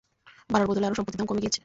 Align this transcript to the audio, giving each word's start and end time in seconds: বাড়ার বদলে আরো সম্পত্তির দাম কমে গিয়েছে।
বাড়ার 0.49 0.67
বদলে 0.69 0.85
আরো 0.85 0.95
সম্পত্তির 0.97 1.19
দাম 1.19 1.27
কমে 1.29 1.41
গিয়েছে। 1.41 1.59